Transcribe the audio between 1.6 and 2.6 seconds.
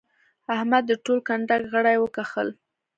غړي وکښل.